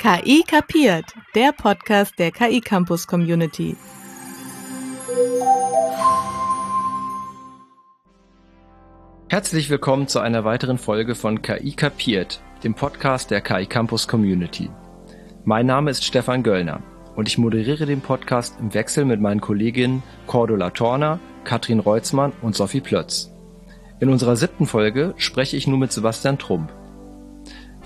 [0.00, 3.76] KI kapiert, der Podcast der KI Campus Community.
[9.28, 14.70] Herzlich willkommen zu einer weiteren Folge von KI kapiert, dem Podcast der KI Campus Community.
[15.44, 16.80] Mein Name ist Stefan Göllner
[17.16, 22.54] und ich moderiere den Podcast im Wechsel mit meinen Kolleginnen Cordula Torner, Katrin Reutzmann und
[22.54, 23.32] Sophie Plötz.
[23.98, 26.72] In unserer siebten Folge spreche ich nun mit Sebastian Trump.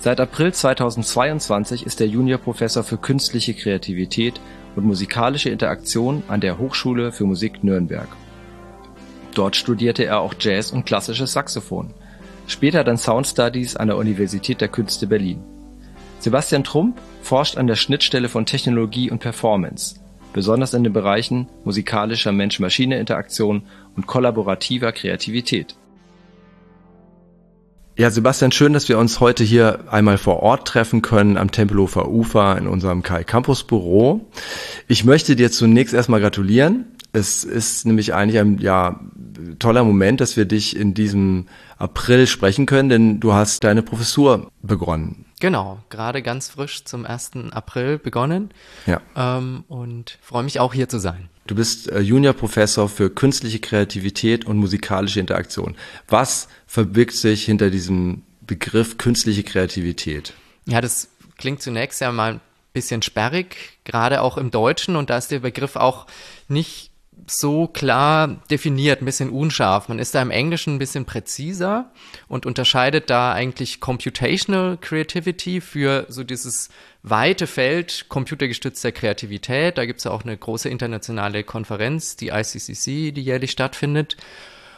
[0.03, 4.41] Seit April 2022 ist er Juniorprofessor für künstliche Kreativität
[4.75, 8.09] und musikalische Interaktion an der Hochschule für Musik Nürnberg.
[9.33, 11.95] Dort studierte er auch Jazz und klassisches Saxophon,
[12.49, 15.41] später dann Sound Studies an der Universität der Künste Berlin.
[16.19, 20.01] Sebastian Trump forscht an der Schnittstelle von Technologie und Performance,
[20.33, 25.77] besonders in den Bereichen musikalischer Mensch-Maschine-Interaktion und kollaborativer Kreativität.
[27.95, 32.09] Ja, Sebastian, schön, dass wir uns heute hier einmal vor Ort treffen können am Tempelhofer
[32.09, 34.31] Ufer in unserem Kai Campus Büro.
[34.89, 36.87] Ich möchte dir zunächst erstmal gratulieren.
[37.13, 38.99] Es ist nämlich eigentlich ein ja,
[39.59, 44.51] toller Moment, dass wir dich in diesem April sprechen können, denn du hast deine Professur
[44.63, 45.27] begonnen.
[45.41, 47.33] Genau, gerade ganz frisch zum 1.
[47.51, 48.53] April begonnen.
[48.87, 49.03] Ja.
[49.15, 51.29] Ähm, und freue mich auch hier zu sein.
[51.47, 55.77] Du bist äh, Juniorprofessor für künstliche Kreativität und musikalische Interaktion.
[56.09, 60.35] Was verbirgt sich hinter diesem Begriff künstliche Kreativität?
[60.67, 62.41] Ja, das klingt zunächst ja mal ein
[62.73, 64.95] bisschen sperrig, gerade auch im Deutschen.
[64.95, 66.07] Und da ist der Begriff auch
[66.49, 66.92] nicht
[67.27, 69.89] so klar definiert, ein bisschen unscharf.
[69.89, 71.91] Man ist da im Englischen ein bisschen präziser
[72.29, 76.69] und unterscheidet da eigentlich Computational Creativity für so dieses
[77.03, 79.79] weite Feld computergestützter Kreativität.
[79.79, 84.17] Da gibt es ja auch eine große internationale Konferenz, die ICCC, die jährlich stattfindet.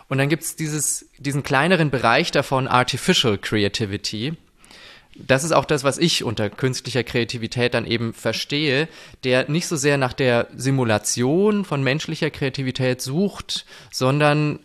[0.09, 0.57] Und dann gibt es
[1.19, 4.37] diesen kleineren Bereich davon, Artificial Creativity
[5.17, 8.89] das ist auch das, was ich unter künstlicher Kreativität dann eben verstehe,
[9.23, 14.59] der nicht so sehr nach der Simulation von menschlicher Kreativität sucht, sondern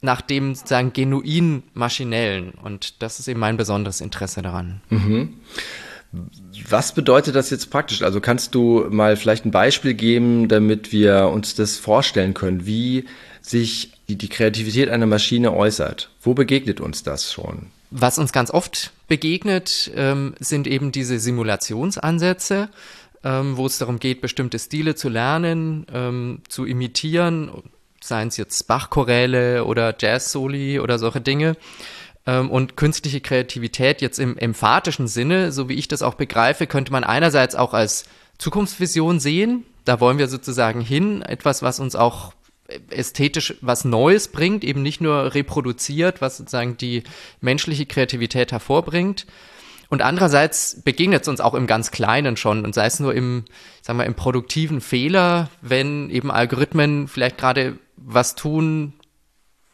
[0.00, 2.50] nach dem sozusagen genuin maschinellen.
[2.50, 4.80] Und das ist eben mein besonderes Interesse daran.
[4.90, 5.34] Mhm.
[6.68, 8.02] Was bedeutet das jetzt praktisch?
[8.02, 13.04] Also kannst du mal vielleicht ein Beispiel geben, damit wir uns das vorstellen können, wie
[13.40, 16.10] sich die, die Kreativität einer Maschine äußert?
[16.20, 17.68] Wo begegnet uns das schon?
[17.90, 22.68] Was uns ganz oft begegnet, ähm, sind eben diese Simulationsansätze,
[23.24, 27.50] ähm, wo es darum geht, bestimmte Stile zu lernen, ähm, zu imitieren,
[28.00, 31.56] seien es jetzt Bach-Choräle oder Jazz-Soli oder solche Dinge.
[32.26, 36.92] Ähm, und künstliche Kreativität jetzt im emphatischen Sinne, so wie ich das auch begreife, könnte
[36.92, 38.04] man einerseits auch als
[38.38, 39.64] Zukunftsvision sehen.
[39.84, 42.32] Da wollen wir sozusagen hin, etwas, was uns auch
[42.90, 47.02] ästhetisch was Neues bringt, eben nicht nur reproduziert, was sozusagen die
[47.40, 49.26] menschliche Kreativität hervorbringt.
[49.88, 53.44] Und andererseits begegnet es uns auch im ganz Kleinen schon und sei es nur im,
[53.82, 58.92] sagen wir, im produktiven Fehler, wenn eben Algorithmen vielleicht gerade was tun,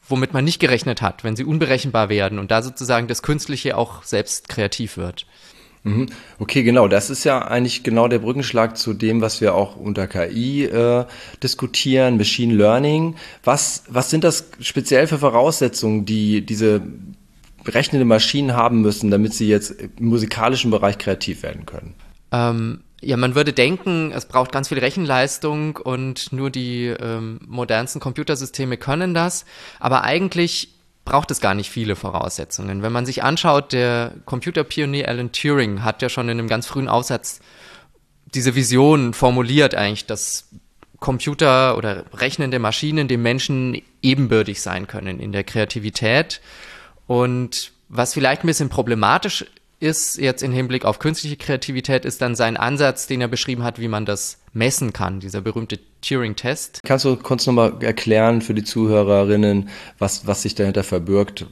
[0.08, 4.04] womit man nicht gerechnet hat, wenn sie unberechenbar werden und da sozusagen das Künstliche auch
[4.04, 5.26] selbst kreativ wird.
[5.86, 6.06] Mhm.
[6.40, 6.88] Okay, genau.
[6.88, 11.04] Das ist ja eigentlich genau der Brückenschlag zu dem, was wir auch unter KI äh,
[11.44, 13.14] diskutieren, Machine Learning.
[13.44, 16.82] Was, was sind das speziell für Voraussetzungen, die diese
[17.62, 21.94] berechnende Maschinen haben müssen, damit sie jetzt im musikalischen Bereich kreativ werden können?
[22.32, 28.00] Ähm, ja, man würde denken, es braucht ganz viel Rechenleistung und nur die ähm, modernsten
[28.00, 29.44] Computersysteme können das.
[29.78, 30.75] Aber eigentlich
[31.06, 32.82] braucht es gar nicht viele Voraussetzungen.
[32.82, 36.88] Wenn man sich anschaut, der Computerpionier Alan Turing hat ja schon in einem ganz frühen
[36.88, 37.40] Aufsatz
[38.34, 40.48] diese Vision formuliert eigentlich, dass
[40.98, 46.40] Computer oder rechnende Maschinen dem Menschen ebenbürtig sein können in der Kreativität.
[47.06, 49.46] Und was vielleicht ein bisschen problematisch
[49.78, 53.78] ist jetzt im Hinblick auf künstliche Kreativität, ist dann sein Ansatz, den er beschrieben hat,
[53.78, 56.80] wie man das messen kann, dieser berühmte Turing-Test.
[56.84, 61.46] Kannst du kurz nochmal erklären für die Zuhörerinnen, was, was sich dahinter verbirgt,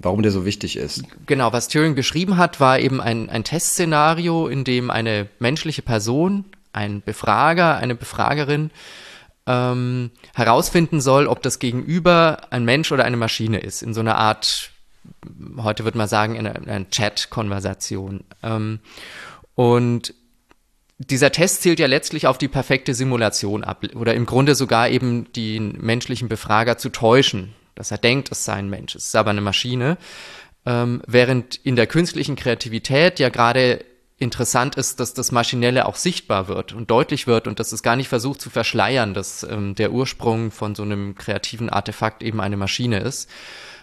[0.00, 1.04] warum der so wichtig ist?
[1.26, 6.44] Genau, was Turing beschrieben hat, war eben ein, ein Testszenario, in dem eine menschliche Person,
[6.72, 8.70] ein Befrager, eine Befragerin,
[9.46, 14.16] ähm, herausfinden soll, ob das Gegenüber ein Mensch oder eine Maschine ist, in so einer
[14.16, 14.70] Art
[15.58, 18.24] heute würde man sagen, in einer Chat-Konversation.
[18.42, 18.80] Ähm,
[19.54, 20.14] und
[20.98, 25.32] dieser Test zielt ja letztlich auf die perfekte Simulation ab oder im Grunde sogar eben
[25.32, 29.30] den menschlichen Befrager zu täuschen, dass er denkt, es sei ein Mensch, es ist aber
[29.30, 29.96] eine Maschine.
[30.66, 33.84] Ähm, während in der künstlichen Kreativität ja gerade
[34.18, 37.94] interessant ist, dass das Maschinelle auch sichtbar wird und deutlich wird und dass es gar
[37.94, 42.56] nicht versucht zu verschleiern, dass ähm, der Ursprung von so einem kreativen Artefakt eben eine
[42.56, 43.30] Maschine ist.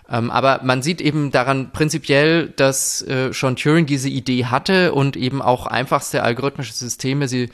[0.09, 5.17] Ähm, aber man sieht eben daran prinzipiell, dass äh, schon Turing diese Idee hatte und
[5.17, 7.49] eben auch einfachste algorithmische Systeme sie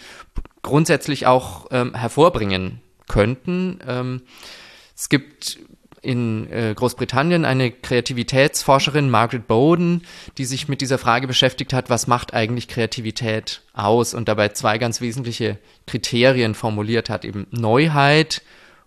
[0.62, 3.80] grundsätzlich auch ähm, hervorbringen könnten.
[3.88, 4.22] Ähm,
[4.96, 5.60] es gibt
[6.02, 10.02] in äh, Großbritannien eine Kreativitätsforscherin, Margaret Bowden,
[10.38, 14.78] die sich mit dieser Frage beschäftigt hat, was macht eigentlich Kreativität aus und dabei zwei
[14.80, 18.42] ganz wesentliche Kriterien formuliert hat, eben Neuheit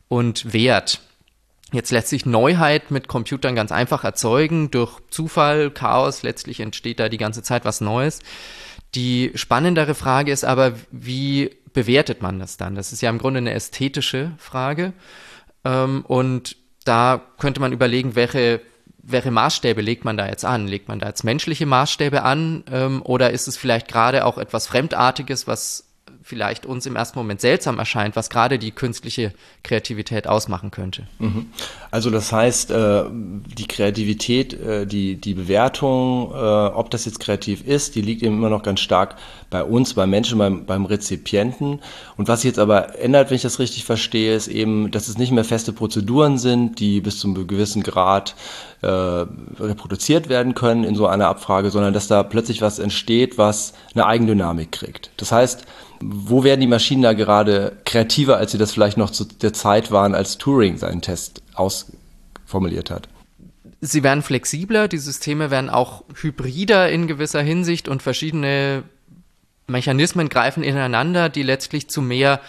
[0.08, 1.00] und Wert.
[1.74, 7.08] Jetzt lässt sich Neuheit mit Computern ganz einfach erzeugen durch Zufall, Chaos, letztlich entsteht da
[7.08, 8.20] die ganze Zeit was Neues.
[8.94, 12.76] Die spannendere Frage ist aber, wie bewertet man das dann?
[12.76, 14.92] Das ist ja im Grunde eine ästhetische Frage.
[15.64, 18.60] Ähm, und da könnte man überlegen, welche,
[19.02, 20.68] welche Maßstäbe legt man da jetzt an?
[20.68, 24.68] Legt man da jetzt menschliche Maßstäbe an ähm, oder ist es vielleicht gerade auch etwas
[24.68, 25.88] Fremdartiges, was
[26.26, 29.32] vielleicht uns im ersten Moment seltsam erscheint, was gerade die künstliche
[29.62, 31.06] Kreativität ausmachen könnte.
[31.18, 31.50] Mhm.
[31.90, 37.62] Also das heißt, äh, die Kreativität, äh, die, die Bewertung, äh, ob das jetzt kreativ
[37.66, 39.16] ist, die liegt eben immer noch ganz stark
[39.50, 41.80] bei uns, bei Menschen, beim, beim Rezipienten.
[42.16, 45.18] Und was sich jetzt aber ändert, wenn ich das richtig verstehe, ist eben, dass es
[45.18, 48.34] nicht mehr feste Prozeduren sind, die bis zu einem gewissen Grad
[48.80, 53.74] äh, reproduziert werden können in so einer Abfrage, sondern dass da plötzlich was entsteht, was
[53.94, 55.10] eine Eigendynamik kriegt.
[55.18, 55.66] Das heißt,
[56.00, 59.90] wo werden die Maschinen da gerade kreativer, als sie das vielleicht noch zu der Zeit
[59.90, 63.08] waren, als Turing seinen Test ausformuliert hat?
[63.80, 68.82] Sie werden flexibler, die Systeme werden auch hybrider in gewisser Hinsicht und verschiedene
[69.66, 72.40] Mechanismen greifen ineinander, die letztlich zu mehr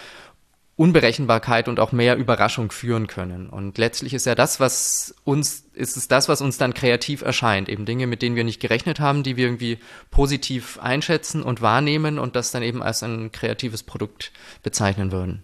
[0.78, 3.48] Unberechenbarkeit und auch mehr Überraschung führen können.
[3.48, 7.70] Und letztlich ist ja das, was uns, ist es das, was uns dann kreativ erscheint.
[7.70, 9.80] Eben Dinge, mit denen wir nicht gerechnet haben, die wir irgendwie
[10.12, 14.34] positiv einschätzen und wahrnehmen und das dann eben als ein kreatives Produkt
[14.64, 15.44] bezeichnen würden.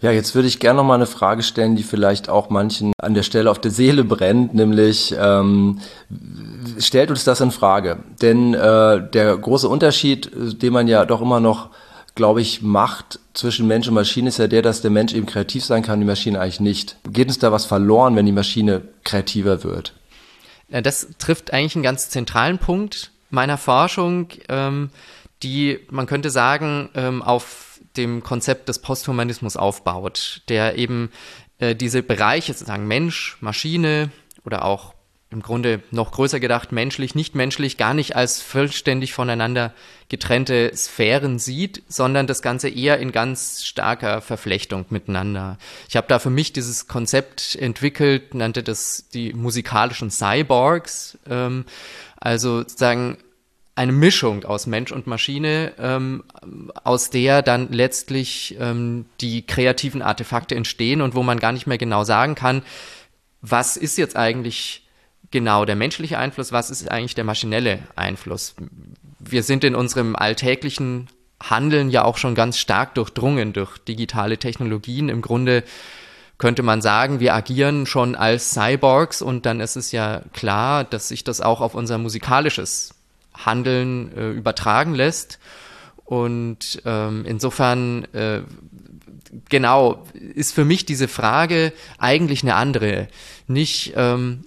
[0.00, 3.12] Ja, jetzt würde ich gerne noch mal eine Frage stellen, die vielleicht auch manchen an
[3.12, 5.80] der Stelle auf der Seele brennt, nämlich ähm,
[6.78, 7.98] stellt uns das in Frage?
[8.22, 11.68] Denn äh, der große Unterschied, den man ja doch immer noch
[12.14, 15.64] glaube ich, macht zwischen Mensch und Maschine ist ja der, dass der Mensch eben kreativ
[15.64, 16.96] sein kann, die Maschine eigentlich nicht.
[17.10, 19.94] Geht uns da was verloren, wenn die Maschine kreativer wird?
[20.68, 24.90] Ja, das trifft eigentlich einen ganz zentralen Punkt meiner Forschung, ähm,
[25.42, 31.10] die, man könnte sagen, ähm, auf dem Konzept des Posthumanismus aufbaut, der eben
[31.58, 34.10] äh, diese Bereiche, sozusagen Mensch, Maschine
[34.44, 34.94] oder auch
[35.30, 39.72] im Grunde noch größer gedacht, menschlich, nicht menschlich, gar nicht als vollständig voneinander
[40.08, 45.56] getrennte Sphären sieht, sondern das Ganze eher in ganz starker Verflechtung miteinander.
[45.88, 51.64] Ich habe da für mich dieses Konzept entwickelt, nannte das die musikalischen Cyborgs, ähm,
[52.18, 53.16] also sozusagen
[53.76, 56.24] eine Mischung aus Mensch und Maschine, ähm,
[56.82, 61.78] aus der dann letztlich ähm, die kreativen Artefakte entstehen und wo man gar nicht mehr
[61.78, 62.62] genau sagen kann,
[63.42, 64.82] was ist jetzt eigentlich
[65.30, 68.54] genau der menschliche Einfluss, was ist eigentlich der maschinelle Einfluss.
[69.18, 71.08] Wir sind in unserem alltäglichen
[71.42, 75.08] Handeln ja auch schon ganz stark durchdrungen durch digitale Technologien.
[75.08, 75.64] Im Grunde
[76.38, 81.08] könnte man sagen, wir agieren schon als Cyborgs und dann ist es ja klar, dass
[81.08, 82.94] sich das auch auf unser musikalisches
[83.34, 85.38] Handeln äh, übertragen lässt.
[86.04, 88.42] Und ähm, insofern, äh,
[89.48, 93.08] genau, ist für mich diese Frage eigentlich eine andere.
[93.46, 94.44] Nicht, ähm,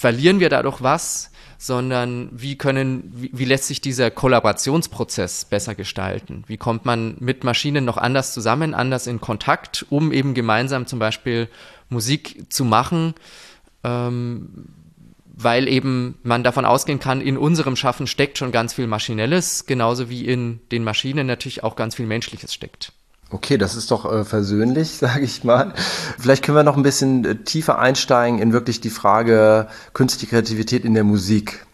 [0.00, 6.42] verlieren wir dadurch was, sondern wie können, wie, wie, lässt sich dieser Kollaborationsprozess besser gestalten?
[6.46, 10.98] Wie kommt man mit Maschinen noch anders zusammen, anders in Kontakt, um eben gemeinsam zum
[10.98, 11.48] Beispiel
[11.90, 13.12] Musik zu machen?
[13.84, 14.68] Ähm,
[15.26, 20.08] weil eben man davon ausgehen kann, in unserem Schaffen steckt schon ganz viel Maschinelles, genauso
[20.08, 22.94] wie in den Maschinen natürlich auch ganz viel Menschliches steckt.
[23.32, 25.72] Okay, das ist doch äh, versöhnlich, sage ich mal.
[26.18, 30.84] Vielleicht können wir noch ein bisschen äh, tiefer einsteigen in wirklich die Frage künstliche Kreativität
[30.84, 31.64] in der Musik.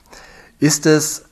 [0.58, 1.24] Ist es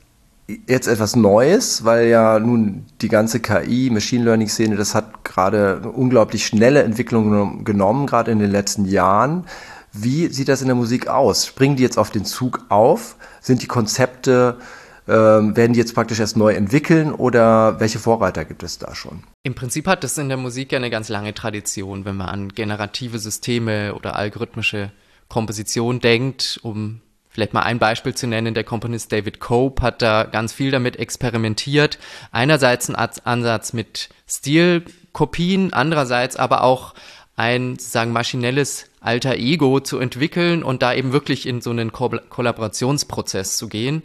[0.66, 5.80] jetzt etwas Neues, weil ja nun die ganze KI, Machine Learning Szene, das hat gerade
[5.90, 9.44] unglaublich schnelle Entwicklung genommen, gerade in den letzten Jahren.
[9.92, 11.46] Wie sieht das in der Musik aus?
[11.46, 13.16] Springen die jetzt auf den Zug auf?
[13.40, 14.58] Sind die Konzepte
[15.06, 19.24] ähm, werden die jetzt praktisch erst neu entwickeln oder welche Vorreiter gibt es da schon?
[19.42, 22.48] Im Prinzip hat das in der Musik ja eine ganz lange Tradition, wenn man an
[22.50, 24.90] generative Systeme oder algorithmische
[25.28, 27.00] Komposition denkt, um
[27.34, 31.00] Vielleicht mal ein Beispiel zu nennen, der Komponist David Cope hat da ganz viel damit
[31.00, 31.98] experimentiert.
[32.30, 36.94] Einerseits ein Ansatz mit Stilkopien, andererseits aber auch
[37.34, 42.08] ein sozusagen maschinelles alter Ego zu entwickeln und da eben wirklich in so einen Ko
[42.08, 44.04] Kollaborationsprozess zu gehen.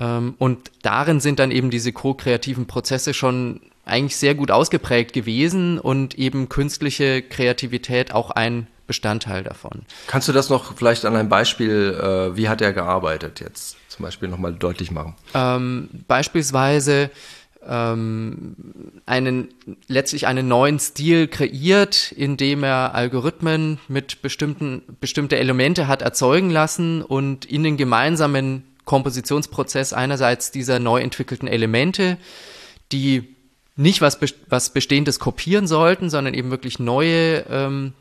[0.00, 5.78] Ähm, und darin sind dann eben diese ko-kreativen Prozesse schon eigentlich sehr gut ausgeprägt gewesen
[5.78, 9.82] und eben künstliche Kreativität auch ein Bestandteil davon.
[10.06, 14.04] Kannst du das noch vielleicht an einem Beispiel, äh, wie hat er gearbeitet jetzt zum
[14.04, 15.14] Beispiel nochmal deutlich machen?
[15.34, 17.10] Ähm, beispielsweise
[17.66, 18.54] ähm,
[19.06, 19.48] einen,
[19.88, 27.02] letztlich einen neuen Stil kreiert, indem er Algorithmen mit bestimmten, bestimmte Elemente hat erzeugen lassen
[27.02, 32.16] und in den gemeinsamen Kompositionsprozess einerseits dieser neu entwickelten Elemente,
[32.92, 33.36] die
[33.76, 37.92] nicht was, was Bestehendes kopieren sollten, sondern eben wirklich neue, ähm,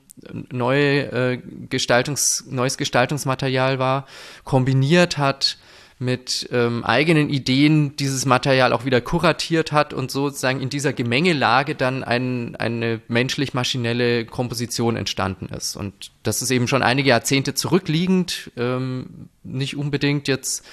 [0.51, 4.06] neue äh, Gestaltungs, neues Gestaltungsmaterial war,
[4.46, 5.58] kombiniert hat
[5.97, 11.75] mit ähm, eigenen Ideen dieses Material auch wieder kuratiert hat und sozusagen in dieser Gemengelage
[11.75, 15.77] dann ein, eine menschlich-maschinelle Komposition entstanden ist.
[15.77, 20.65] Und das ist eben schon einige Jahrzehnte zurückliegend, ähm, nicht unbedingt jetzt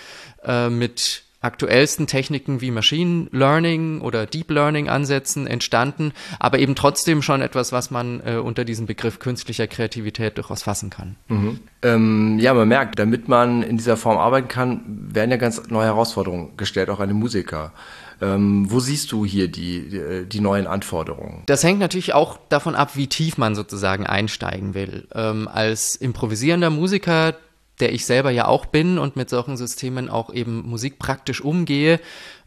[0.45, 7.21] äh, mit aktuellsten Techniken wie Machine Learning oder Deep Learning Ansätzen entstanden, aber eben trotzdem
[7.21, 11.17] schon etwas, was man äh, unter diesem Begriff künstlicher Kreativität durchaus fassen kann.
[11.29, 11.61] Mhm.
[11.83, 15.87] Ähm, ja, man merkt, damit man in dieser Form arbeiten kann, werden ja ganz neue
[15.87, 17.73] Herausforderungen gestellt, auch an den Musiker.
[18.21, 21.43] Ähm, wo siehst du hier die, die, die, neuen Anforderungen?
[21.47, 25.09] Das hängt natürlich auch davon ab, wie tief man sozusagen einsteigen will.
[25.13, 27.35] Ähm, als improvisierender Musiker
[27.83, 32.01] der ich selber ja auch bin und mit solchen Systemen auch eben Musik praktisch umgehe,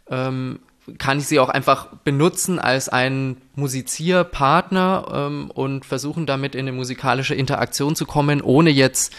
[0.09, 0.59] ähm,
[0.97, 6.71] kann ich sie auch einfach benutzen als einen Musizierpartner ähm, und versuchen damit in eine
[6.71, 9.13] musikalische Interaktion zu kommen, ohne jetzt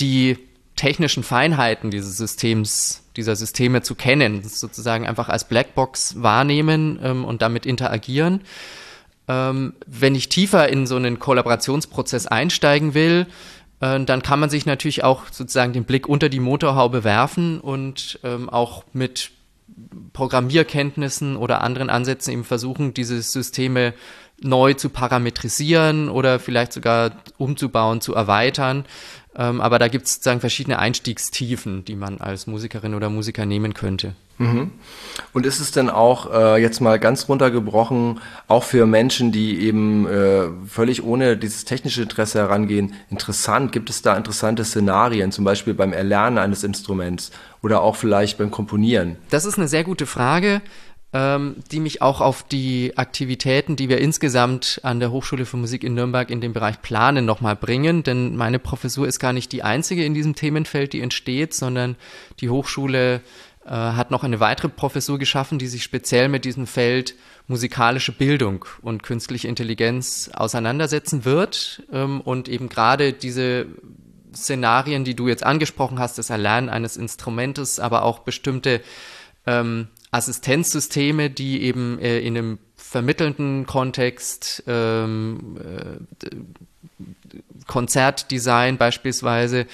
[0.00, 0.36] die
[0.74, 7.40] technischen Feinheiten dieses Systems, dieser Systeme zu kennen, sozusagen einfach als Blackbox wahrnehmen ähm, und
[7.40, 8.40] damit interagieren.
[9.28, 13.26] Ähm, wenn ich tiefer in so einen Kollaborationsprozess einsteigen will,
[13.82, 18.48] dann kann man sich natürlich auch sozusagen den Blick unter die Motorhaube werfen und ähm,
[18.48, 19.32] auch mit
[20.12, 23.94] Programmierkenntnissen oder anderen Ansätzen eben versuchen, diese Systeme
[24.40, 28.84] neu zu parametrisieren oder vielleicht sogar umzubauen, zu erweitern.
[29.34, 33.74] Ähm, aber da gibt es sozusagen verschiedene Einstiegstiefen, die man als Musikerin oder Musiker nehmen
[33.74, 34.14] könnte.
[34.42, 34.70] Mhm.
[35.32, 40.06] Und ist es denn auch äh, jetzt mal ganz runtergebrochen, auch für Menschen, die eben
[40.06, 43.72] äh, völlig ohne dieses technische Interesse herangehen, interessant?
[43.72, 47.30] Gibt es da interessante Szenarien, zum Beispiel beim Erlernen eines Instruments
[47.62, 49.16] oder auch vielleicht beim Komponieren?
[49.30, 50.62] Das ist eine sehr gute Frage
[51.12, 55.84] ähm, die mich auch auf die Aktivitäten, die wir insgesamt an der Hochschule für Musik
[55.84, 58.02] in Nürnberg in dem Bereich Planen nochmal bringen.
[58.02, 61.96] Denn meine Professur ist gar nicht die einzige in diesem Themenfeld, die entsteht, sondern
[62.40, 63.20] die Hochschule
[63.70, 67.14] hat noch eine weitere Professur geschaffen, die sich speziell mit diesem Feld
[67.46, 71.82] musikalische Bildung und künstliche Intelligenz auseinandersetzen wird.
[71.92, 73.66] Ähm, und eben gerade diese
[74.34, 78.80] Szenarien, die du jetzt angesprochen hast, das Erlernen eines Instrumentes, aber auch bestimmte
[79.46, 86.28] ähm, Assistenzsysteme, die eben äh, in einem vermittelnden Kontext ähm, äh,
[87.66, 89.66] Konzertdesign beispielsweise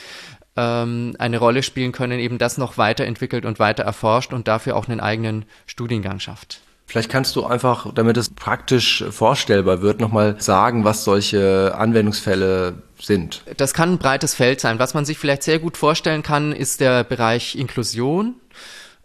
[0.59, 4.88] ähm, eine Rolle spielen können, eben das noch weiterentwickelt und weiter erforscht und dafür auch
[4.88, 6.61] einen eigenen Studiengang schafft.
[6.87, 13.43] Vielleicht kannst du einfach, damit es praktisch vorstellbar wird, nochmal sagen, was solche Anwendungsfälle sind.
[13.59, 14.79] Das kann ein breites Feld sein.
[14.79, 18.37] Was man sich vielleicht sehr gut vorstellen kann, ist der Bereich Inklusion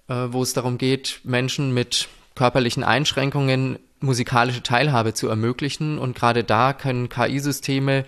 [0.07, 5.97] äh, wo es darum geht, Menschen mit körperlichen Einschränkungen musikalische Teilhabe zu ermöglichen.
[5.97, 8.05] Und gerade da können KI-Systeme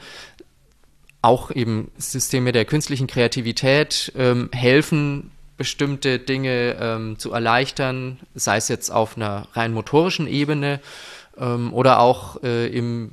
[1.25, 8.67] auch eben Systeme der künstlichen Kreativität ähm, helfen, bestimmte Dinge ähm, zu erleichtern, sei es
[8.67, 10.79] jetzt auf einer rein motorischen Ebene
[11.37, 13.11] ähm, oder auch äh, im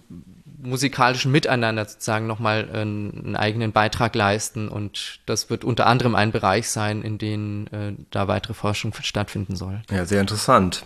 [0.63, 4.69] musikalischen Miteinander sozusagen nochmal einen, einen eigenen Beitrag leisten.
[4.69, 9.57] Und das wird unter anderem ein Bereich sein, in dem äh, da weitere Forschung stattfinden
[9.57, 9.83] soll.
[9.91, 10.85] Ja, sehr interessant.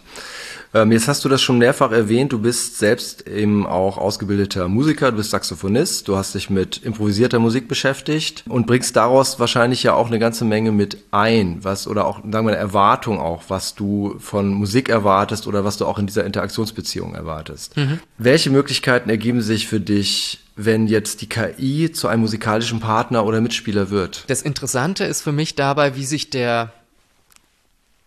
[0.74, 2.32] Ähm, jetzt hast du das schon mehrfach erwähnt.
[2.32, 7.38] Du bist selbst eben auch ausgebildeter Musiker, du bist Saxophonist, du hast dich mit improvisierter
[7.38, 12.06] Musik beschäftigt und bringst daraus wahrscheinlich ja auch eine ganze Menge mit ein, was oder
[12.06, 15.98] auch, sagen wir, eine Erwartung auch, was du von Musik erwartest oder was du auch
[15.98, 17.76] in dieser Interaktionsbeziehung erwartest.
[17.76, 18.00] Mhm.
[18.18, 23.40] Welche Möglichkeiten ergeben sich für dich, wenn jetzt die KI zu einem musikalischen Partner oder
[23.40, 24.24] Mitspieler wird?
[24.28, 26.72] Das Interessante ist für mich dabei, wie sich der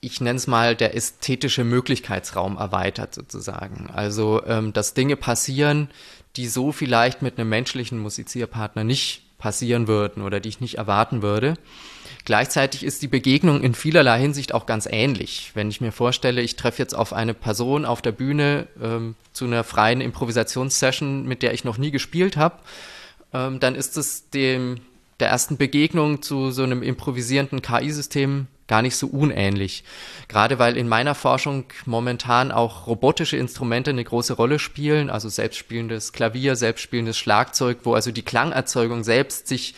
[0.01, 3.89] ich nenne es mal, der ästhetische Möglichkeitsraum erweitert sozusagen.
[3.93, 5.89] Also, ähm, dass Dinge passieren,
[6.35, 11.23] die so vielleicht mit einem menschlichen Musizierpartner nicht passieren würden oder die ich nicht erwarten
[11.23, 11.55] würde.
[12.25, 15.51] Gleichzeitig ist die Begegnung in vielerlei Hinsicht auch ganz ähnlich.
[15.55, 19.45] Wenn ich mir vorstelle, ich treffe jetzt auf eine Person auf der Bühne ähm, zu
[19.45, 22.59] einer freien Improvisationssession, mit der ich noch nie gespielt habe,
[23.33, 24.75] ähm, dann ist es dem
[25.19, 29.83] der ersten Begegnung zu so einem improvisierenden KI-System gar nicht so unähnlich.
[30.29, 36.13] Gerade weil in meiner Forschung momentan auch robotische Instrumente eine große Rolle spielen, also selbstspielendes
[36.13, 39.75] Klavier, selbstspielendes Schlagzeug, wo also die Klangerzeugung selbst sich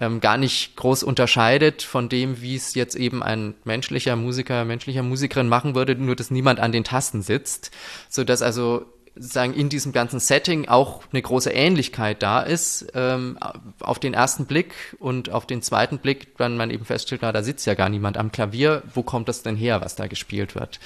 [0.00, 5.04] ähm, gar nicht groß unterscheidet von dem, wie es jetzt eben ein menschlicher Musiker, menschlicher
[5.04, 7.70] Musikerin machen würde, nur dass niemand an den Tasten sitzt,
[8.08, 8.84] so dass also
[9.16, 13.38] sagen in diesem ganzen Setting auch eine große Ähnlichkeit da ist ähm,
[13.80, 17.42] auf den ersten Blick und auf den zweiten Blick, wenn man eben feststellt, na, da
[17.42, 20.80] sitzt ja gar niemand am Klavier, wo kommt das denn her, was da gespielt wird?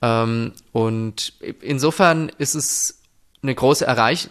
[0.00, 3.00] Ähm, und insofern ist es
[3.42, 4.28] eine große Erreich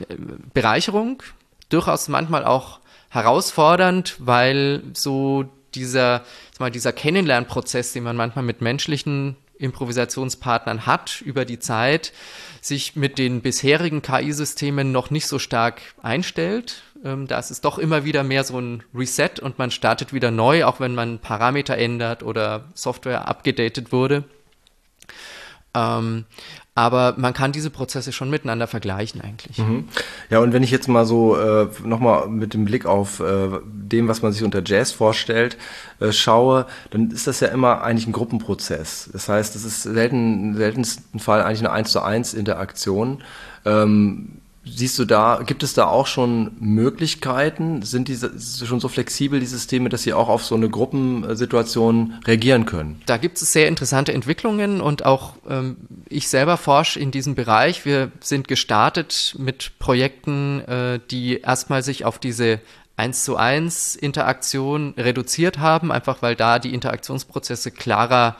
[0.54, 1.22] Bereicherung,
[1.70, 6.24] durchaus manchmal auch herausfordernd, weil so dieser,
[6.60, 12.14] mal, dieser Kennenlernprozess, den man manchmal mit menschlichen Improvisationspartnern hat über die Zeit,
[12.62, 16.84] sich mit den bisherigen KI-Systemen noch nicht so stark einstellt.
[17.04, 20.32] Ähm, da ist es doch immer wieder mehr so ein Reset und man startet wieder
[20.32, 24.24] neu, auch wenn man Parameter ändert oder Software abgedatet wurde.
[25.76, 26.26] Ähm,
[26.78, 29.58] aber man kann diese Prozesse schon miteinander vergleichen eigentlich.
[29.58, 29.88] Mhm.
[30.30, 34.10] Ja, und wenn ich jetzt mal so äh, nochmal mit dem Blick auf äh, dem,
[34.10, 35.58] was man sich unter Jazz vorstellt,
[36.02, 39.10] äh, schaue, dann ist das ja immer eigentlich ein Gruppenprozess.
[39.14, 43.24] Das heißt, es ist selten, seltensten Fall eigentlich eine 1 zu 1 Interaktion.
[43.64, 47.84] Ähm, Siehst du da, gibt es da auch schon Möglichkeiten?
[47.84, 52.66] Sind diese schon so flexibel, die Systeme, dass sie auch auf so eine Gruppensituation reagieren
[52.66, 53.02] können?
[53.06, 55.78] Da gibt es sehr interessante Entwicklungen und auch ähm,
[56.10, 57.86] ich selber forsche in diesem Bereich.
[57.86, 62.60] Wir sind gestartet mit Projekten, äh, die erstmal sich auf diese
[62.98, 68.38] 1 zu 1 Interaktion reduziert haben, einfach weil da die Interaktionsprozesse klarer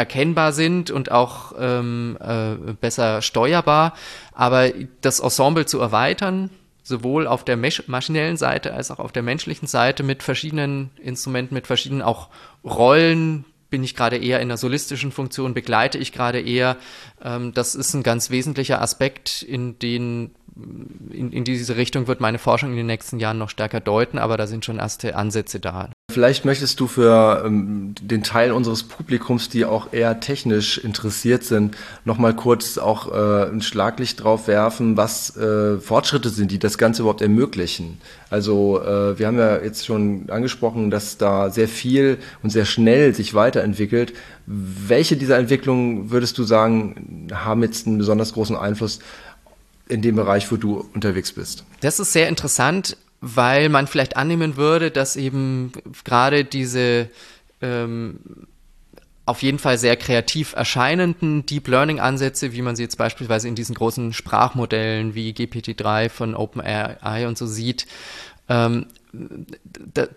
[0.00, 3.92] erkennbar sind und auch ähm, äh, besser steuerbar.
[4.32, 4.70] Aber
[5.02, 6.48] das Ensemble zu erweitern,
[6.82, 11.66] sowohl auf der maschinellen Seite als auch auf der menschlichen Seite mit verschiedenen Instrumenten, mit
[11.66, 12.30] verschiedenen auch
[12.64, 16.78] Rollen, bin ich gerade eher in einer solistischen Funktion, begleite ich gerade eher.
[17.22, 20.34] Ähm, das ist ein ganz wesentlicher Aspekt, in den
[21.10, 24.36] in, in diese Richtung wird meine Forschung in den nächsten Jahren noch stärker deuten, aber
[24.36, 25.90] da sind schon erste Ansätze da.
[26.10, 31.76] Vielleicht möchtest du für ähm, den Teil unseres Publikums, die auch eher technisch interessiert sind,
[32.04, 37.02] nochmal kurz auch äh, ein Schlaglicht drauf werfen, was äh, Fortschritte sind, die das Ganze
[37.02, 37.98] überhaupt ermöglichen.
[38.28, 43.14] Also äh, wir haben ja jetzt schon angesprochen, dass da sehr viel und sehr schnell
[43.14, 44.12] sich weiterentwickelt.
[44.46, 48.98] Welche dieser Entwicklungen würdest du sagen, haben jetzt einen besonders großen Einfluss
[49.90, 51.64] in dem Bereich, wo du unterwegs bist?
[51.80, 55.72] Das ist sehr interessant, weil man vielleicht annehmen würde, dass eben
[56.04, 57.10] gerade diese
[57.60, 58.20] ähm,
[59.26, 63.54] auf jeden Fall sehr kreativ erscheinenden Deep Learning Ansätze, wie man sie jetzt beispielsweise in
[63.54, 67.86] diesen großen Sprachmodellen wie GPT-3 von OpenAI und so sieht,
[68.48, 68.86] ähm,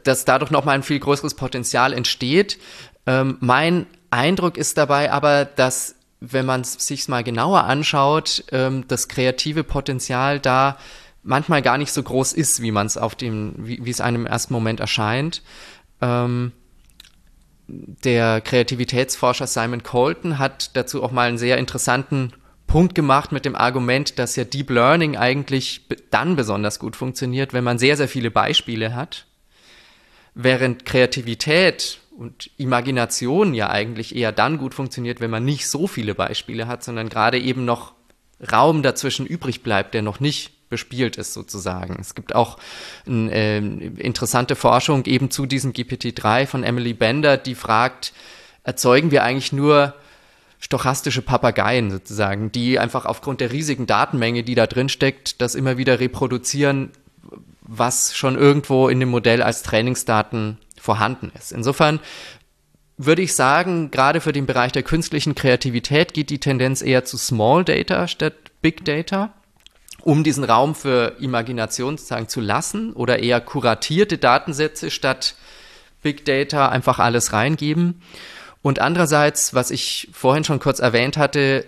[0.04, 2.58] dass dadurch nochmal ein viel größeres Potenzial entsteht.
[3.06, 5.96] Ähm, mein Eindruck ist dabei aber, dass
[6.32, 10.78] wenn man es sich mal genauer anschaut, ähm, das kreative Potenzial da
[11.22, 14.22] manchmal gar nicht so groß ist, wie man es auf dem, wie, wie es einem
[14.22, 15.42] im ersten Moment erscheint.
[16.02, 16.54] Ähm,
[17.68, 22.32] der Kreativitätsforscher Simon Colton hat dazu auch mal einen sehr interessanten
[22.68, 27.64] Punkt gemacht mit dem Argument, dass ja Deep Learning eigentlich dann besonders gut funktioniert, wenn
[27.64, 29.26] man sehr, sehr viele Beispiele hat,
[30.36, 36.16] während Kreativität und Imagination ja eigentlich eher dann gut funktioniert, wenn man nicht so viele
[36.16, 37.94] Beispiele hat, sondern gerade eben noch
[38.52, 41.98] Raum dazwischen übrig bleibt, der noch nicht bespielt ist sozusagen.
[42.00, 42.58] Es gibt auch
[43.08, 48.14] äh, interessante Forschung eben zu diesem GPT-3 von Emily Bender, die fragt,
[48.64, 49.94] erzeugen wir eigentlich nur
[50.60, 55.78] stochastische Papageien sozusagen, die einfach aufgrund der riesigen Datenmenge, die da drin steckt, das immer
[55.78, 56.92] wieder reproduzieren,
[57.62, 61.54] was schon irgendwo in dem Modell als Trainingsdaten vorhanden ist.
[61.54, 62.02] Insofern
[62.98, 67.18] würde ich sagen, gerade für den Bereich der künstlichen Kreativität geht die Tendenz eher zu
[67.18, 69.34] Small Data statt Big Data,
[70.02, 75.36] um diesen Raum für Imagination sozusagen zu lassen oder eher kuratierte Datensätze statt
[76.02, 78.02] Big Data einfach alles reingeben.
[78.62, 81.66] Und andererseits, was ich vorhin schon kurz erwähnt hatte,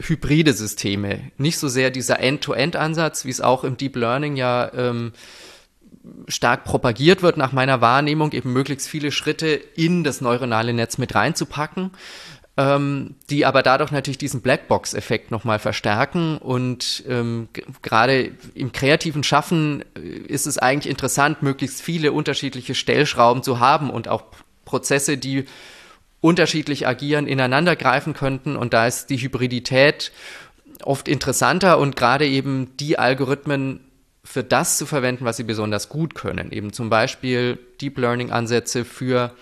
[0.00, 1.32] hybride Systeme.
[1.36, 5.12] Nicht so sehr dieser End-to-End-Ansatz, wie es auch im Deep Learning ja ähm,
[6.28, 11.14] stark propagiert wird nach meiner Wahrnehmung, eben möglichst viele Schritte in das neuronale Netz mit
[11.14, 11.90] reinzupacken,
[12.56, 16.38] ähm, die aber dadurch natürlich diesen Blackbox-Effekt nochmal verstärken.
[16.38, 17.48] Und ähm,
[17.82, 23.90] gerade im kreativen Schaffen äh, ist es eigentlich interessant, möglichst viele unterschiedliche Stellschrauben zu haben
[23.90, 24.24] und auch
[24.64, 25.44] Prozesse, die
[26.20, 28.56] unterschiedlich agieren, ineinander greifen könnten.
[28.56, 30.12] Und da ist die Hybridität
[30.82, 33.80] oft interessanter und gerade eben die Algorithmen
[34.28, 36.52] für das zu verwenden, was sie besonders gut können.
[36.52, 39.32] Eben zum Beispiel Deep Learning Ansätze für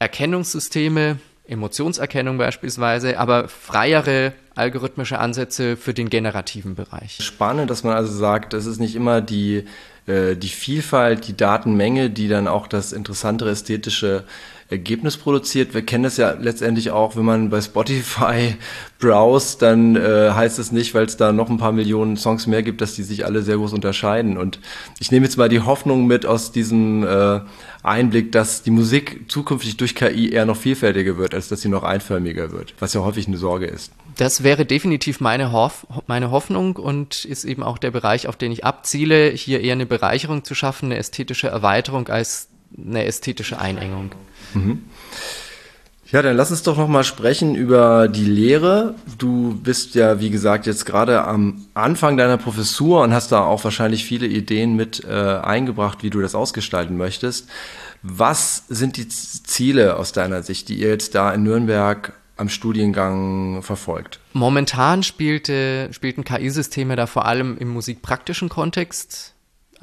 [0.00, 7.18] Erkennungssysteme, Emotionserkennung beispielsweise, aber freiere algorithmische Ansätze für den generativen Bereich.
[7.20, 9.64] Spannend, dass man also sagt, es ist nicht immer die,
[10.06, 14.24] äh, die Vielfalt, die Datenmenge, die dann auch das interessantere ästhetische
[14.70, 15.74] Ergebnis produziert.
[15.74, 18.56] Wir kennen das ja letztendlich auch, wenn man bei Spotify
[18.98, 22.62] browst, dann äh, heißt es nicht, weil es da noch ein paar Millionen Songs mehr
[22.62, 24.38] gibt, dass die sich alle sehr groß unterscheiden.
[24.38, 24.60] Und
[24.98, 27.40] ich nehme jetzt mal die Hoffnung mit aus diesem äh,
[27.82, 31.82] Einblick, dass die Musik zukünftig durch KI eher noch vielfältiger wird, als dass sie noch
[31.82, 33.92] einförmiger wird, was ja häufig eine Sorge ist.
[34.16, 38.52] Das wäre definitiv meine, Hoff meine Hoffnung und ist eben auch der Bereich, auf den
[38.52, 44.12] ich abziele, hier eher eine Bereicherung zu schaffen, eine ästhetische Erweiterung als eine ästhetische Einengung.
[44.54, 44.82] Mhm.
[46.14, 48.94] Ja, dann lass uns doch noch mal sprechen über die Lehre.
[49.18, 53.64] Du bist ja, wie gesagt, jetzt gerade am Anfang deiner Professur und hast da auch
[53.64, 57.48] wahrscheinlich viele Ideen mit äh, eingebracht, wie du das ausgestalten möchtest.
[58.02, 63.62] Was sind die Ziele aus deiner Sicht, die ihr jetzt da in Nürnberg am Studiengang
[63.62, 64.20] verfolgt?
[64.34, 69.33] Momentan spielte, spielten KI-Systeme da vor allem im musikpraktischen Kontext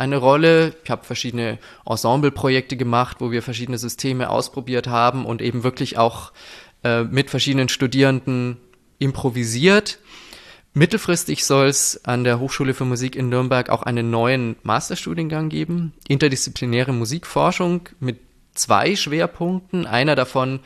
[0.01, 0.73] eine Rolle.
[0.83, 6.31] Ich habe verschiedene Ensembleprojekte gemacht, wo wir verschiedene Systeme ausprobiert haben und eben wirklich auch
[6.83, 8.57] äh, mit verschiedenen Studierenden
[8.97, 9.99] improvisiert.
[10.73, 15.93] Mittelfristig soll es an der Hochschule für Musik in Nürnberg auch einen neuen Masterstudiengang geben,
[16.07, 18.19] interdisziplinäre Musikforschung mit
[18.53, 19.85] zwei Schwerpunkten.
[19.85, 20.61] Einer davon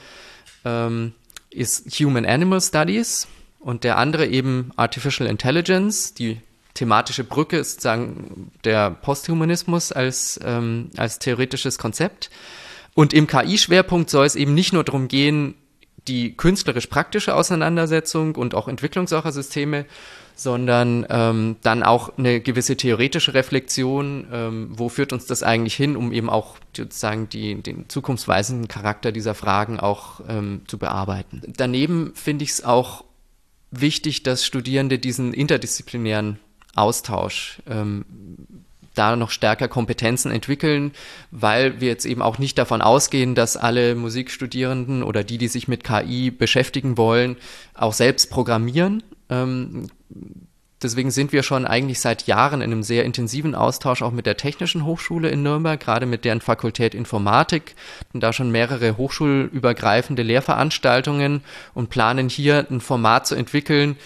[0.64, 1.14] ähm,
[1.50, 3.28] ist Human Animal Studies
[3.60, 6.40] und der andere eben Artificial Intelligence, die
[6.76, 12.30] thematische Brücke ist sozusagen der Posthumanismus als, ähm, als theoretisches Konzept.
[12.94, 15.56] Und im KI-Schwerpunkt soll es eben nicht nur darum gehen,
[16.08, 19.86] die künstlerisch-praktische Auseinandersetzung und auch Entwicklung solcher Systeme,
[20.36, 25.96] sondern ähm, dann auch eine gewisse theoretische Reflexion, ähm, wo führt uns das eigentlich hin,
[25.96, 31.42] um eben auch sozusagen die, den zukunftsweisenden Charakter dieser Fragen auch ähm, zu bearbeiten.
[31.48, 33.06] Daneben finde ich es auch
[33.72, 36.40] wichtig, dass Studierende diesen interdisziplinären
[36.76, 38.06] Austausch ähm,
[38.96, 40.92] da noch stärker Kompetenzen entwickeln,
[41.32, 45.68] weil wir jetzt eben auch nicht davon ausgehen, dass alle Musikstudierenden oder die, die sich
[45.68, 47.36] mit KI beschäftigen wollen,
[47.74, 49.04] auch selbst programmieren.
[49.30, 49.88] Ähm,
[50.82, 54.38] deswegen sind wir schon eigentlich seit Jahren in einem sehr intensiven Austausch auch mit der
[54.38, 57.76] Technischen Hochschule in Nürnberg, gerade mit deren Fakultät Informatik,
[58.14, 61.42] und da schon mehrere hochschulübergreifende Lehrveranstaltungen
[61.74, 63.98] und planen hier ein Format zu entwickeln,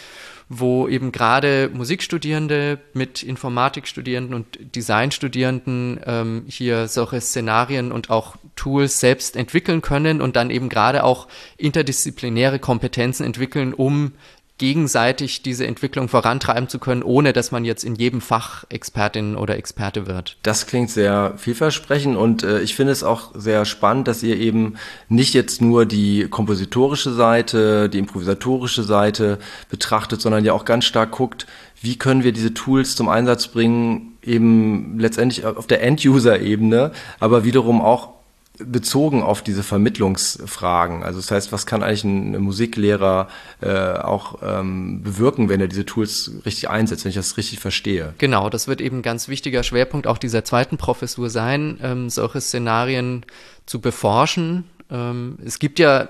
[0.49, 8.99] wo eben gerade Musikstudierende mit Informatikstudierenden und Designstudierenden ähm, hier solche Szenarien und auch Tools
[8.99, 14.13] selbst entwickeln können und dann eben gerade auch interdisziplinäre Kompetenzen entwickeln, um
[14.59, 19.57] gegenseitig diese Entwicklung vorantreiben zu können, ohne dass man jetzt in jedem Fach Expertin oder
[19.57, 20.37] Experte wird.
[20.43, 24.75] Das klingt sehr vielversprechend und äh, ich finde es auch sehr spannend, dass ihr eben
[25.07, 31.11] nicht jetzt nur die kompositorische Seite, die improvisatorische Seite betrachtet, sondern ja auch ganz stark
[31.11, 31.47] guckt,
[31.81, 37.81] wie können wir diese Tools zum Einsatz bringen, eben letztendlich auf der End-User-Ebene, aber wiederum
[37.81, 38.18] auch
[38.59, 41.03] bezogen auf diese Vermittlungsfragen.
[41.03, 43.27] Also das heißt, was kann eigentlich ein Musiklehrer
[43.61, 48.13] äh, auch ähm, bewirken, wenn er diese Tools richtig einsetzt, wenn ich das richtig verstehe?
[48.17, 52.41] Genau, das wird eben ein ganz wichtiger Schwerpunkt auch dieser zweiten Professur sein, ähm, solche
[52.41, 53.25] Szenarien
[53.65, 54.65] zu beforschen.
[54.91, 56.09] Ähm, es gibt ja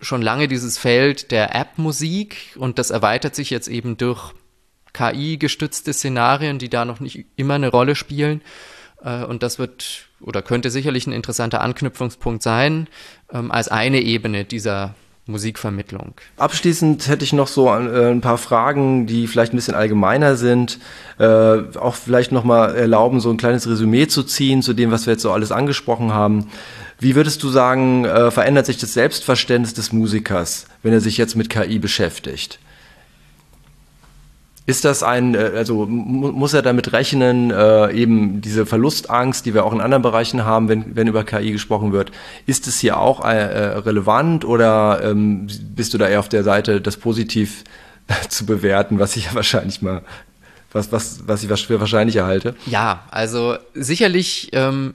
[0.00, 4.34] schon lange dieses Feld der App-Musik und das erweitert sich jetzt eben durch
[4.92, 8.42] KI-gestützte Szenarien, die da noch nicht immer eine Rolle spielen.
[9.02, 12.88] Äh, und das wird oder könnte sicherlich ein interessanter Anknüpfungspunkt sein,
[13.32, 14.94] ähm, als eine Ebene dieser
[15.26, 16.14] Musikvermittlung.
[16.36, 20.78] Abschließend hätte ich noch so äh, ein paar Fragen, die vielleicht ein bisschen allgemeiner sind,
[21.18, 25.14] äh, auch vielleicht nochmal erlauben, so ein kleines Resümee zu ziehen zu dem, was wir
[25.14, 26.46] jetzt so alles angesprochen haben.
[27.00, 31.34] Wie würdest du sagen, äh, verändert sich das Selbstverständnis des Musikers, wenn er sich jetzt
[31.34, 32.60] mit KI beschäftigt?
[34.66, 39.64] Ist das ein, äh, also muss er damit rechnen, äh, eben diese Verlustangst, die wir
[39.64, 42.10] auch in anderen Bereichen haben, wenn, wenn über KI gesprochen wird,
[42.46, 46.42] ist es hier auch äh, äh, relevant oder ähm, bist du da eher auf der
[46.42, 47.62] Seite, das positiv
[48.28, 50.02] zu bewerten, was ich ja wahrscheinlich mal,
[50.72, 52.56] was, was, was ich für wahrscheinlich erhalte?
[52.66, 54.94] Ja, also sicherlich ähm,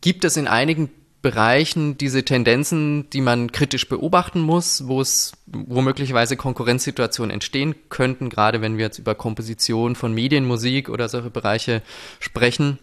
[0.00, 6.36] gibt es in einigen Bereichen diese Tendenzen, die man kritisch beobachten muss, wo es womöglicherweise
[6.36, 11.82] Konkurrenzsituationen entstehen könnten, gerade wenn wir jetzt über Komposition von Medienmusik oder solche Bereiche
[12.20, 12.78] sprechen.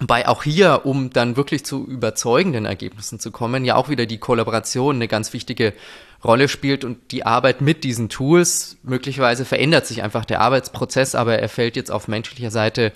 [0.00, 4.18] Wobei auch hier, um dann wirklich zu überzeugenden Ergebnissen zu kommen, ja auch wieder die
[4.18, 5.72] Kollaboration eine ganz wichtige
[6.24, 8.78] Rolle spielt und die Arbeit mit diesen Tools.
[8.82, 12.92] Möglicherweise verändert sich einfach der Arbeitsprozess, aber er fällt jetzt auf menschlicher Seite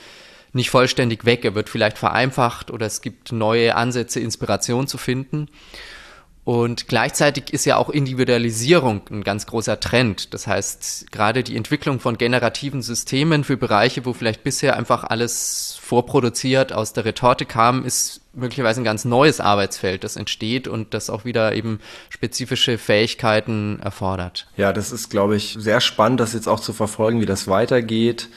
[0.56, 1.44] nicht vollständig weg.
[1.44, 5.48] Er wird vielleicht vereinfacht oder es gibt neue Ansätze, Inspiration zu finden.
[6.46, 10.32] Und gleichzeitig ist ja auch Individualisierung ein ganz großer Trend.
[10.32, 15.76] Das heißt, gerade die Entwicklung von generativen Systemen für Bereiche, wo vielleicht bisher einfach alles
[15.82, 21.10] vorproduziert aus der Retorte kam, ist möglicherweise ein ganz neues Arbeitsfeld, das entsteht und das
[21.10, 24.46] auch wieder eben spezifische Fähigkeiten erfordert.
[24.56, 28.28] Ja, das ist, glaube ich, sehr spannend, das jetzt auch zu verfolgen, wie das weitergeht.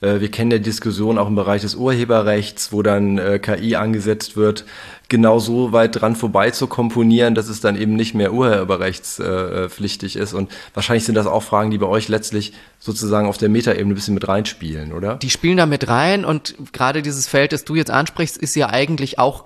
[0.00, 4.36] Äh, wir kennen ja Diskussion auch im Bereich des Urheberrechts, wo dann äh, KI angesetzt
[4.36, 4.64] wird,
[5.08, 10.34] genau so weit dran vorbei zu komponieren, dass es dann eben nicht mehr urheberrechtspflichtig ist.
[10.34, 13.94] Und wahrscheinlich sind das auch Fragen, die bei euch letztlich sozusagen auf der Metaebene ein
[13.94, 15.16] bisschen mit reinspielen, oder?
[15.16, 18.70] Die spielen da mit rein und gerade dieses Feld, das du jetzt ansprichst, ist ja
[18.70, 19.44] eigentlich auch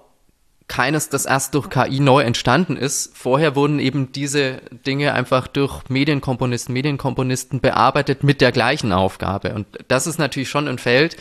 [0.70, 3.11] keines, das erst durch KI neu entstanden ist.
[3.14, 9.52] Vorher wurden eben diese Dinge einfach durch Medienkomponisten, Medienkomponisten bearbeitet mit der gleichen Aufgabe.
[9.52, 11.16] Und das ist natürlich schon ein Feld,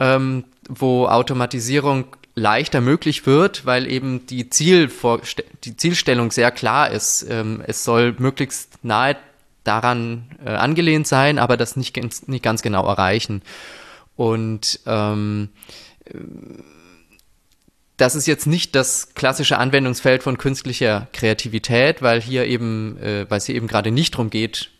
[0.00, 7.24] ähm, wo Automatisierung leichter möglich wird, weil eben die, Zielvorste die Zielstellung sehr klar ist.
[7.30, 9.16] Ähm, es soll möglichst nahe
[9.62, 11.96] daran äh, angelehnt sein, aber das nicht,
[12.28, 13.42] nicht ganz genau erreichen.
[14.16, 15.50] Und ähm,
[17.98, 23.38] das ist jetzt nicht das klassische Anwendungsfeld von künstlicher Kreativität, weil hier eben, äh, weil
[23.38, 24.70] es hier eben gerade nicht darum geht,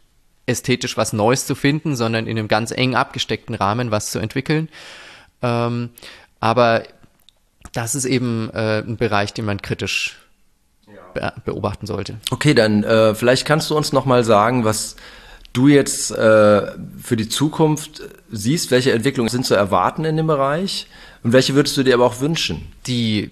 [0.47, 4.69] ästhetisch was Neues zu finden, sondern in einem ganz eng abgesteckten Rahmen was zu entwickeln.
[5.43, 5.91] Ähm,
[6.41, 6.85] aber
[7.73, 10.17] das ist eben äh, ein Bereich, den man kritisch
[11.13, 12.17] be beobachten sollte.
[12.31, 14.95] Okay, dann äh, vielleicht kannst du uns noch mal sagen, was
[15.53, 20.87] du jetzt äh, für die Zukunft siehst, welche Entwicklungen sind zu erwarten in dem Bereich?
[21.23, 22.67] Und welche würdest du dir aber auch wünschen?
[22.87, 23.31] Die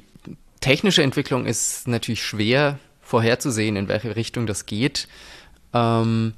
[0.61, 5.09] technische Entwicklung ist natürlich schwer vorherzusehen, in welche Richtung das geht.
[5.73, 6.35] Ähm,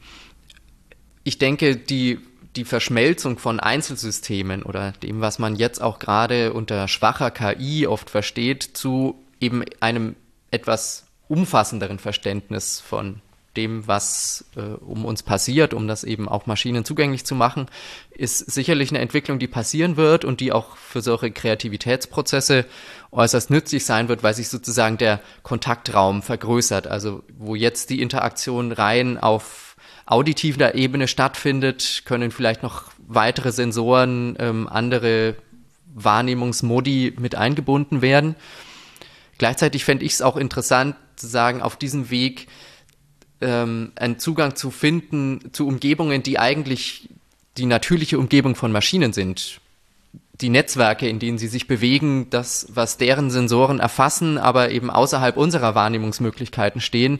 [1.24, 2.20] ich denke, die,
[2.56, 8.10] die Verschmelzung von Einzelsystemen oder dem, was man jetzt auch gerade unter schwacher KI oft
[8.10, 10.16] versteht, zu eben einem
[10.50, 13.20] etwas umfassenderen Verständnis von
[13.58, 17.66] dem, was äh, um uns passiert, um das eben auch Maschinen zugänglich zu machen,
[18.10, 22.64] ist sicherlich eine Entwicklung, die passieren wird und die auch für solche Kreativitätsprozesse
[23.10, 26.86] äußerst nützlich sein wird, weil sich sozusagen der Kontaktraum vergrößert.
[26.86, 34.36] Also wo jetzt die Interaktion rein auf auditiver Ebene stattfindet, können vielleicht noch weitere Sensoren,
[34.38, 35.34] ähm, andere
[35.94, 38.36] Wahrnehmungsmodi mit eingebunden werden.
[39.38, 42.48] Gleichzeitig fände ich es auch interessant zu sagen, auf diesem Weg
[43.40, 47.08] ähm, einen Zugang zu finden zu Umgebungen, die eigentlich
[47.56, 49.60] die natürliche Umgebung von Maschinen sind.
[50.40, 55.36] Die Netzwerke, in denen sie sich bewegen, das, was deren Sensoren erfassen, aber eben außerhalb
[55.36, 57.18] unserer Wahrnehmungsmöglichkeiten stehen,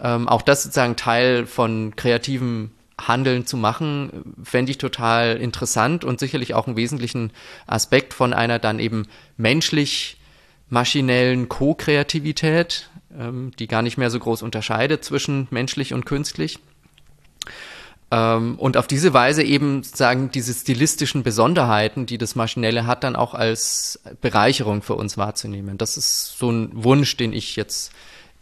[0.00, 6.18] ähm, auch das sozusagen Teil von kreativem Handeln zu machen, fände ich total interessant und
[6.18, 7.30] sicherlich auch einen wesentlichen
[7.66, 10.16] Aspekt von einer dann eben menschlich
[10.68, 16.58] maschinellen Co-Kreativität, ähm, die gar nicht mehr so groß unterscheidet zwischen menschlich und künstlich.
[18.10, 23.16] Ähm, und auf diese Weise eben sagen diese stilistischen Besonderheiten, die das Maschinelle hat, dann
[23.16, 25.76] auch als Bereicherung für uns wahrzunehmen.
[25.78, 27.92] Das ist so ein Wunsch, den ich jetzt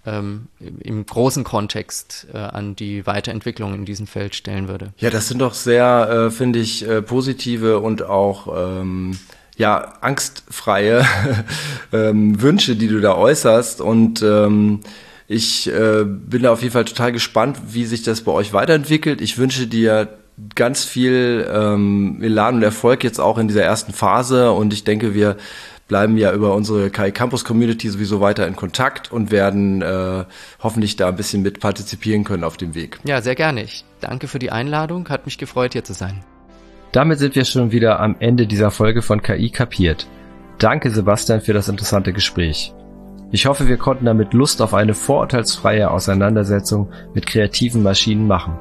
[0.07, 0.49] ähm,
[0.81, 4.93] im großen Kontext äh, an die Weiterentwicklung in diesem Feld stellen würde.
[4.99, 9.19] Ja, das sind doch sehr, äh, finde ich, äh, positive und auch ähm,
[9.57, 11.05] ja, angstfreie
[11.93, 13.81] ähm, Wünsche, die du da äußerst.
[13.81, 14.81] Und ähm,
[15.27, 19.21] ich äh, bin da auf jeden Fall total gespannt, wie sich das bei euch weiterentwickelt.
[19.21, 20.09] Ich wünsche dir
[20.55, 24.51] ganz viel ähm, Elan und Erfolg jetzt auch in dieser ersten Phase.
[24.51, 25.37] Und ich denke, wir
[25.87, 30.25] bleiben ja über unsere KI Campus Community sowieso weiter in Kontakt und werden äh,
[30.61, 32.99] hoffentlich da ein bisschen mit partizipieren können auf dem Weg.
[33.05, 33.63] Ja, sehr gerne.
[33.63, 35.09] Ich danke für die Einladung.
[35.09, 36.25] Hat mich gefreut, hier zu sein.
[36.95, 40.07] Damit sind wir schon wieder am Ende dieser Folge von KI kapiert.
[40.59, 42.73] Danke Sebastian für das interessante Gespräch.
[43.33, 48.57] Ich hoffe, wir konnten damit Lust auf eine vorurteilsfreie Auseinandersetzung mit kreativen Maschinen machen.